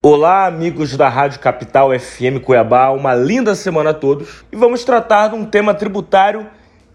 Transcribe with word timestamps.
Olá, 0.00 0.46
amigos 0.46 0.96
da 0.96 1.08
Rádio 1.08 1.40
Capital 1.40 1.90
FM 1.90 2.40
Cuiabá, 2.44 2.90
uma 2.90 3.16
linda 3.16 3.56
semana 3.56 3.90
a 3.90 3.94
todos 3.94 4.44
e 4.52 4.54
vamos 4.54 4.84
tratar 4.84 5.26
de 5.26 5.34
um 5.34 5.44
tema 5.44 5.74
tributário 5.74 6.46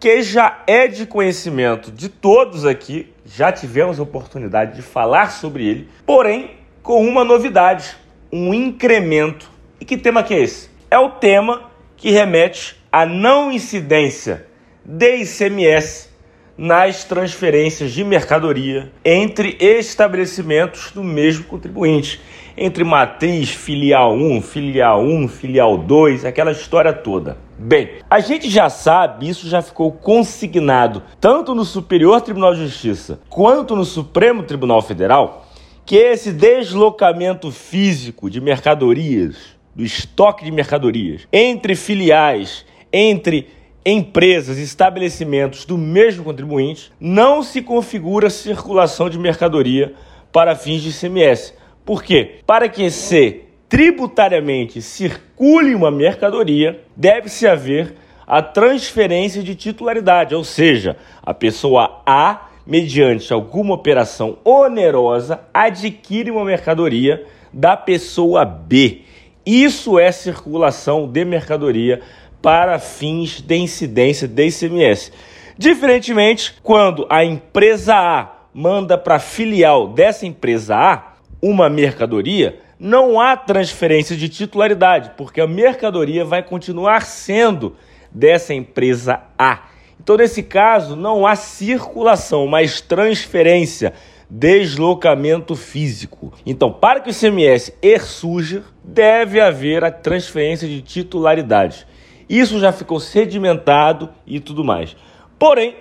que 0.00 0.22
já 0.22 0.62
é 0.66 0.88
de 0.88 1.04
conhecimento 1.04 1.92
de 1.92 2.08
todos 2.08 2.64
aqui, 2.64 3.12
já 3.22 3.52
tivemos 3.52 4.00
a 4.00 4.02
oportunidade 4.02 4.76
de 4.76 4.80
falar 4.80 5.30
sobre 5.30 5.66
ele, 5.66 5.90
porém 6.06 6.52
com 6.82 7.06
uma 7.06 7.22
novidade, 7.22 7.98
um 8.32 8.54
incremento. 8.54 9.50
E 9.78 9.84
que 9.84 9.98
tema 9.98 10.22
que 10.22 10.32
é 10.32 10.40
esse? 10.40 10.70
É 10.90 10.98
o 10.98 11.10
tema 11.10 11.70
que 11.98 12.10
remete 12.10 12.82
à 12.90 13.04
não 13.04 13.52
incidência 13.52 14.46
de 14.82 15.16
ICMS 15.16 16.08
nas 16.56 17.04
transferências 17.04 17.92
de 17.92 18.02
mercadoria 18.02 18.90
entre 19.04 19.56
estabelecimentos 19.60 20.90
do 20.90 21.04
mesmo 21.04 21.44
contribuinte 21.44 22.20
entre 22.56 22.82
matriz, 22.84 23.50
filial 23.50 24.14
1, 24.14 24.40
filial 24.40 25.04
1, 25.04 25.28
filial 25.28 25.76
2, 25.76 26.24
aquela 26.24 26.52
história 26.52 26.92
toda. 26.92 27.36
Bem, 27.58 27.90
a 28.08 28.18
gente 28.20 28.48
já 28.48 28.70
sabe, 28.70 29.28
isso 29.28 29.48
já 29.48 29.60
ficou 29.60 29.92
consignado 29.92 31.02
tanto 31.20 31.54
no 31.54 31.64
Superior 31.64 32.20
Tribunal 32.22 32.54
de 32.54 32.66
Justiça 32.66 33.20
quanto 33.28 33.76
no 33.76 33.84
Supremo 33.84 34.42
Tribunal 34.42 34.80
Federal, 34.80 35.46
que 35.84 35.96
esse 35.96 36.32
deslocamento 36.32 37.50
físico 37.50 38.30
de 38.30 38.40
mercadorias, 38.40 39.36
do 39.74 39.84
estoque 39.84 40.44
de 40.44 40.50
mercadorias, 40.50 41.28
entre 41.30 41.74
filiais, 41.74 42.64
entre 42.90 43.48
empresas, 43.86 44.58
estabelecimentos 44.58 45.64
do 45.64 45.78
mesmo 45.78 46.24
contribuinte, 46.24 46.90
não 46.98 47.40
se 47.40 47.62
configura 47.62 48.28
circulação 48.28 49.08
de 49.08 49.16
mercadoria 49.16 49.94
para 50.32 50.56
fins 50.56 50.82
de 50.82 50.90
ICMS. 50.90 51.54
Por 51.84 52.02
quê? 52.02 52.40
Para 52.44 52.68
que 52.68 52.90
se 52.90 53.42
tributariamente 53.68 54.82
circule 54.82 55.72
uma 55.72 55.92
mercadoria, 55.92 56.82
deve-se 56.96 57.46
haver 57.46 57.94
a 58.26 58.42
transferência 58.42 59.40
de 59.40 59.54
titularidade, 59.54 60.34
ou 60.34 60.42
seja, 60.42 60.96
a 61.22 61.32
pessoa 61.32 62.02
A, 62.04 62.48
mediante 62.66 63.32
alguma 63.32 63.74
operação 63.74 64.38
onerosa, 64.44 65.42
adquire 65.54 66.32
uma 66.32 66.44
mercadoria 66.44 67.24
da 67.52 67.76
pessoa 67.76 68.44
B. 68.44 69.02
Isso 69.46 69.96
é 69.96 70.10
circulação 70.10 71.06
de 71.06 71.24
mercadoria 71.24 72.02
para 72.46 72.78
fins 72.78 73.40
de 73.40 73.56
incidência 73.56 74.28
de 74.28 74.46
ICMS. 74.46 75.10
Diferentemente, 75.58 76.54
quando 76.62 77.04
a 77.10 77.24
empresa 77.24 77.96
A 77.96 78.36
manda 78.54 78.96
para 78.96 79.16
a 79.16 79.18
filial 79.18 79.88
dessa 79.88 80.24
empresa 80.24 80.76
A, 80.76 81.14
uma 81.42 81.68
mercadoria, 81.68 82.60
não 82.78 83.20
há 83.20 83.36
transferência 83.36 84.16
de 84.16 84.28
titularidade, 84.28 85.10
porque 85.16 85.40
a 85.40 85.46
mercadoria 85.48 86.24
vai 86.24 86.40
continuar 86.40 87.02
sendo 87.02 87.74
dessa 88.12 88.54
empresa 88.54 89.22
A. 89.36 89.64
Então, 90.00 90.16
nesse 90.16 90.44
caso, 90.44 90.94
não 90.94 91.26
há 91.26 91.34
circulação, 91.34 92.46
mas 92.46 92.80
transferência, 92.80 93.92
deslocamento 94.30 95.56
físico. 95.56 96.32
Então, 96.46 96.72
para 96.72 97.00
que 97.00 97.08
o 97.08 97.10
ICMS 97.10 97.74
surja, 97.98 98.62
deve 98.84 99.40
haver 99.40 99.82
a 99.82 99.90
transferência 99.90 100.68
de 100.68 100.80
titularidade. 100.80 101.88
Isso 102.28 102.58
já 102.58 102.72
ficou 102.72 102.98
sedimentado 102.98 104.10
e 104.26 104.40
tudo 104.40 104.64
mais. 104.64 104.96
Porém, 105.38 105.76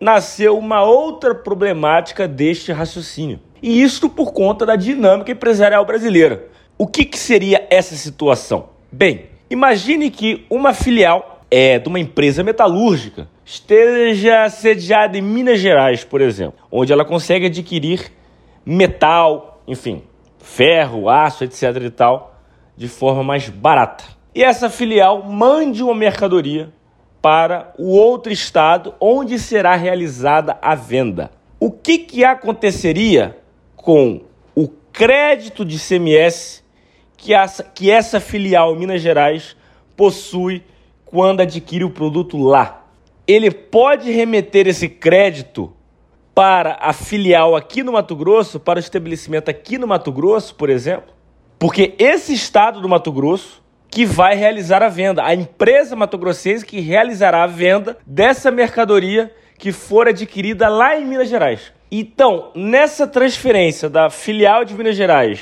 nasceu 0.00 0.56
uma 0.56 0.82
outra 0.82 1.34
problemática 1.34 2.28
deste 2.28 2.72
raciocínio. 2.72 3.40
E 3.62 3.82
isto 3.82 4.08
por 4.08 4.32
conta 4.32 4.64
da 4.64 4.76
dinâmica 4.76 5.32
empresarial 5.32 5.84
brasileira. 5.84 6.46
O 6.76 6.86
que, 6.86 7.04
que 7.04 7.18
seria 7.18 7.66
essa 7.70 7.96
situação? 7.96 8.68
Bem, 8.92 9.26
imagine 9.50 10.10
que 10.10 10.46
uma 10.48 10.72
filial 10.72 11.42
é, 11.50 11.78
de 11.78 11.88
uma 11.88 11.98
empresa 11.98 12.44
metalúrgica 12.44 13.28
esteja 13.44 14.48
sediada 14.48 15.18
em 15.18 15.22
Minas 15.22 15.58
Gerais, 15.58 16.04
por 16.04 16.20
exemplo, 16.20 16.58
onde 16.70 16.92
ela 16.92 17.04
consegue 17.04 17.46
adquirir 17.46 18.12
metal, 18.64 19.60
enfim, 19.66 20.02
ferro, 20.38 21.08
aço, 21.08 21.44
etc. 21.44 21.62
e 21.82 21.90
tal, 21.90 22.38
de 22.76 22.86
forma 22.86 23.24
mais 23.24 23.48
barata. 23.48 24.04
E 24.38 24.44
essa 24.44 24.70
filial 24.70 25.24
mande 25.24 25.82
uma 25.82 25.96
mercadoria 25.96 26.72
para 27.20 27.74
o 27.76 27.88
outro 27.88 28.32
estado 28.32 28.94
onde 29.00 29.36
será 29.36 29.74
realizada 29.74 30.56
a 30.62 30.76
venda. 30.76 31.32
O 31.58 31.72
que, 31.72 31.98
que 31.98 32.24
aconteceria 32.24 33.36
com 33.74 34.20
o 34.54 34.68
crédito 34.92 35.64
de 35.64 35.76
CMS 35.76 36.62
que 37.16 37.34
essa, 37.34 37.64
que 37.64 37.90
essa 37.90 38.20
filial 38.20 38.76
em 38.76 38.78
Minas 38.78 39.02
Gerais 39.02 39.56
possui 39.96 40.62
quando 41.04 41.40
adquire 41.40 41.82
o 41.82 41.90
produto 41.90 42.38
lá. 42.38 42.86
Ele 43.26 43.50
pode 43.50 44.12
remeter 44.12 44.68
esse 44.68 44.88
crédito 44.88 45.72
para 46.32 46.78
a 46.80 46.92
filial 46.92 47.56
aqui 47.56 47.82
no 47.82 47.90
Mato 47.90 48.14
Grosso, 48.14 48.60
para 48.60 48.76
o 48.76 48.80
estabelecimento 48.80 49.48
aqui 49.48 49.78
no 49.78 49.88
Mato 49.88 50.12
Grosso, 50.12 50.54
por 50.54 50.70
exemplo, 50.70 51.12
porque 51.58 51.96
esse 51.98 52.32
estado 52.32 52.80
do 52.80 52.88
Mato 52.88 53.10
Grosso 53.10 53.66
que 53.90 54.04
vai 54.04 54.34
realizar 54.34 54.82
a 54.82 54.88
venda, 54.88 55.24
a 55.24 55.34
empresa 55.34 55.96
mato-grossense 55.96 56.64
que 56.64 56.80
realizará 56.80 57.42
a 57.42 57.46
venda 57.46 57.96
dessa 58.06 58.50
mercadoria 58.50 59.32
que 59.58 59.72
for 59.72 60.08
adquirida 60.08 60.68
lá 60.68 60.96
em 60.96 61.04
Minas 61.04 61.28
Gerais. 61.28 61.72
Então, 61.90 62.50
nessa 62.54 63.06
transferência 63.06 63.88
da 63.88 64.10
filial 64.10 64.64
de 64.64 64.74
Minas 64.74 64.96
Gerais 64.96 65.40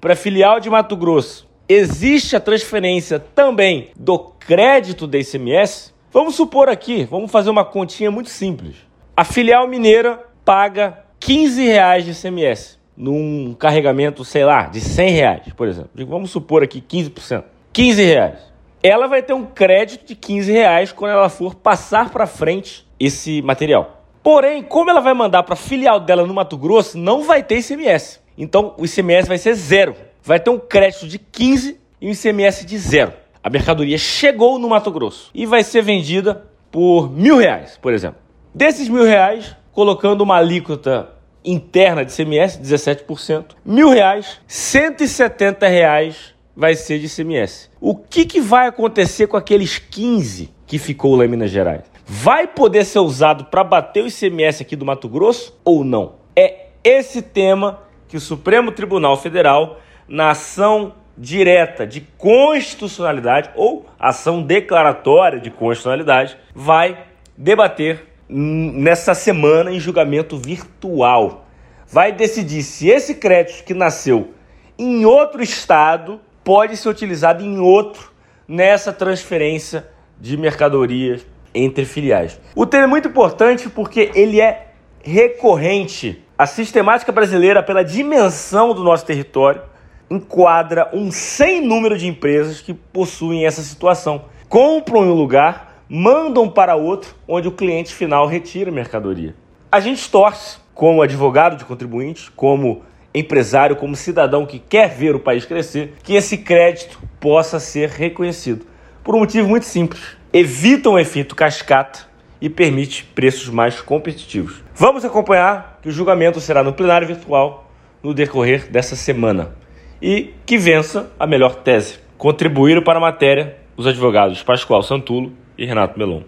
para 0.00 0.12
a 0.12 0.16
filial 0.16 0.60
de 0.60 0.68
Mato 0.68 0.96
Grosso, 0.96 1.48
existe 1.68 2.36
a 2.36 2.40
transferência 2.40 3.18
também 3.18 3.90
do 3.98 4.18
crédito 4.18 5.06
da 5.06 5.18
ICMS? 5.18 5.92
Vamos 6.12 6.34
supor 6.34 6.68
aqui, 6.68 7.04
vamos 7.04 7.30
fazer 7.30 7.50
uma 7.50 7.64
continha 7.64 8.10
muito 8.10 8.28
simples. 8.28 8.76
A 9.16 9.24
filial 9.24 9.66
mineira 9.66 10.22
paga 10.44 11.02
15 11.18 11.64
reais 11.64 12.04
de 12.04 12.12
ICMS 12.12 12.76
num 12.96 13.54
carregamento, 13.58 14.24
sei 14.24 14.44
lá, 14.44 14.64
de 14.64 14.80
100 14.80 15.10
reais, 15.10 15.52
por 15.54 15.66
exemplo. 15.66 15.90
Vamos 16.06 16.30
supor 16.30 16.62
aqui 16.62 16.80
15%. 16.80 17.44
15 17.76 18.02
reais. 18.02 18.38
Ela 18.82 19.06
vai 19.06 19.22
ter 19.22 19.34
um 19.34 19.44
crédito 19.44 20.06
de 20.06 20.14
15 20.14 20.50
reais 20.50 20.92
quando 20.92 21.12
ela 21.12 21.28
for 21.28 21.54
passar 21.54 22.08
para 22.08 22.26
frente 22.26 22.88
esse 22.98 23.42
material. 23.42 24.02
Porém, 24.22 24.62
como 24.62 24.88
ela 24.88 25.02
vai 25.02 25.12
mandar 25.12 25.42
para 25.42 25.52
a 25.52 25.58
filial 25.58 26.00
dela 26.00 26.26
no 26.26 26.32
Mato 26.32 26.56
Grosso, 26.56 26.96
não 26.96 27.22
vai 27.24 27.42
ter 27.42 27.58
ICMS. 27.58 28.20
Então, 28.38 28.74
o 28.78 28.86
ICMS 28.86 29.28
vai 29.28 29.36
ser 29.36 29.52
zero. 29.52 29.94
Vai 30.22 30.40
ter 30.40 30.48
um 30.48 30.58
crédito 30.58 31.06
de 31.06 31.18
15 31.18 31.78
e 32.00 32.08
um 32.08 32.12
ICMS 32.12 32.64
de 32.64 32.78
zero. 32.78 33.12
A 33.44 33.50
mercadoria 33.50 33.98
chegou 33.98 34.58
no 34.58 34.70
Mato 34.70 34.90
Grosso 34.90 35.30
e 35.34 35.44
vai 35.44 35.62
ser 35.62 35.82
vendida 35.82 36.46
por 36.70 37.12
mil 37.12 37.36
reais, 37.36 37.78
por 37.82 37.92
exemplo. 37.92 38.20
Desses 38.54 38.88
mil 38.88 39.04
reais, 39.04 39.54
colocando 39.70 40.22
uma 40.22 40.38
alíquota 40.38 41.10
interna 41.44 42.06
de 42.06 42.10
ICMS, 42.10 42.58
17%, 42.58 43.48
mil 43.62 43.90
reais, 43.90 44.40
170 44.46 45.68
reais 45.68 46.35
vai 46.56 46.74
ser 46.74 46.98
de 46.98 47.06
ICMS. 47.06 47.68
O 47.80 47.94
que, 47.94 48.24
que 48.24 48.40
vai 48.40 48.66
acontecer 48.66 49.26
com 49.26 49.36
aqueles 49.36 49.78
15 49.78 50.50
que 50.66 50.78
ficou 50.78 51.14
lá 51.14 51.24
em 51.24 51.28
Minas 51.28 51.50
Gerais? 51.50 51.96
vai 52.06 52.46
poder 52.46 52.84
ser 52.84 53.00
usado 53.00 53.46
para 53.46 53.64
bater 53.64 54.04
o 54.04 54.06
ICMS 54.06 54.62
aqui 54.62 54.76
do 54.76 54.86
Mato 54.86 55.08
Grosso 55.08 55.58
ou 55.64 55.84
não? 55.84 56.14
É 56.36 56.66
esse 56.84 57.20
tema 57.20 57.82
que 58.06 58.16
o 58.16 58.20
Supremo 58.20 58.70
Tribunal 58.70 59.16
Federal, 59.16 59.80
na 60.06 60.30
ação 60.30 60.94
direta 61.18 61.84
de 61.84 62.02
constitucionalidade 62.16 63.50
ou 63.56 63.86
ação 63.98 64.40
declaratória 64.40 65.40
de 65.40 65.50
constitucionalidade, 65.50 66.36
vai 66.54 67.06
debater 67.36 68.06
nessa 68.28 69.14
semana 69.14 69.72
em 69.72 69.80
julgamento 69.80 70.36
virtual. 70.36 71.46
Vai 71.88 72.12
decidir 72.12 72.62
se 72.62 72.88
esse 72.88 73.16
crédito 73.16 73.64
que 73.64 73.74
nasceu 73.74 74.32
em 74.78 75.04
outro 75.04 75.42
estado 75.42 76.20
pode 76.46 76.76
ser 76.76 76.88
utilizado 76.88 77.44
em 77.44 77.58
outro 77.58 78.12
nessa 78.46 78.92
transferência 78.92 79.88
de 80.20 80.36
mercadorias 80.36 81.26
entre 81.52 81.84
filiais. 81.84 82.40
O 82.54 82.64
tema 82.64 82.84
é 82.84 82.86
muito 82.86 83.08
importante 83.08 83.68
porque 83.68 84.12
ele 84.14 84.40
é 84.40 84.68
recorrente. 85.02 86.22
A 86.38 86.46
sistemática 86.46 87.10
brasileira, 87.10 87.64
pela 87.64 87.82
dimensão 87.82 88.72
do 88.72 88.84
nosso 88.84 89.04
território, 89.04 89.60
enquadra 90.08 90.88
um 90.92 91.10
sem 91.10 91.60
número 91.66 91.98
de 91.98 92.06
empresas 92.06 92.60
que 92.60 92.72
possuem 92.72 93.44
essa 93.44 93.62
situação. 93.62 94.26
Compram 94.48 95.04
em 95.04 95.08
um 95.08 95.14
lugar, 95.14 95.82
mandam 95.88 96.48
para 96.48 96.76
outro, 96.76 97.12
onde 97.26 97.48
o 97.48 97.52
cliente 97.52 97.92
final 97.92 98.24
retira 98.24 98.70
a 98.70 98.72
mercadoria. 98.72 99.34
A 99.72 99.80
gente 99.80 100.08
torce, 100.08 100.58
como 100.72 101.02
advogado 101.02 101.56
de 101.56 101.64
contribuinte, 101.64 102.30
como 102.30 102.84
empresário, 103.18 103.76
como 103.76 103.96
cidadão 103.96 104.44
que 104.44 104.58
quer 104.58 104.90
ver 104.90 105.14
o 105.14 105.20
país 105.20 105.44
crescer, 105.44 105.94
que 106.02 106.14
esse 106.14 106.38
crédito 106.38 107.00
possa 107.18 107.58
ser 107.58 107.88
reconhecido. 107.88 108.66
Por 109.02 109.14
um 109.14 109.20
motivo 109.20 109.48
muito 109.48 109.66
simples 109.66 110.16
evitam 110.32 110.92
o 110.92 110.98
efeito 110.98 111.34
cascata 111.34 112.00
e 112.40 112.50
permite 112.50 113.04
preços 113.14 113.48
mais 113.48 113.80
competitivos. 113.80 114.62
Vamos 114.74 115.04
acompanhar 115.04 115.78
que 115.80 115.88
o 115.88 115.92
julgamento 115.92 116.40
será 116.40 116.62
no 116.62 116.74
plenário 116.74 117.06
virtual 117.06 117.70
no 118.02 118.12
decorrer 118.12 118.70
dessa 118.70 118.94
semana. 118.94 119.56
e 120.00 120.34
que 120.44 120.58
vença 120.58 121.10
a 121.18 121.26
melhor 121.26 121.54
tese. 121.54 121.98
Contribuíram 122.18 122.82
para 122.82 122.98
a 122.98 123.00
matéria 123.00 123.56
os 123.76 123.86
advogados 123.86 124.42
Pascoal 124.42 124.82
Santulo 124.82 125.32
e 125.56 125.64
Renato 125.64 125.98
Melon. 125.98 126.22